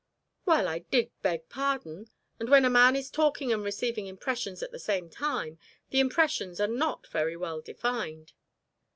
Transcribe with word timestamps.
"Well, 0.47 0.67
I 0.67 0.79
did 0.79 1.11
beg 1.21 1.47
pardon. 1.47 2.07
And 2.39 2.49
when 2.49 2.65
a 2.65 2.71
man 2.71 2.95
is 2.95 3.11
talking 3.11 3.53
and 3.53 3.63
receiving 3.63 4.07
impressions 4.07 4.63
at 4.63 4.71
the 4.71 4.79
same 4.79 5.11
time, 5.11 5.59
the 5.91 5.99
impressions 5.99 6.59
are 6.59 6.65
not 6.65 7.05
very 7.05 7.37
well 7.37 7.61
defined." 7.61 8.33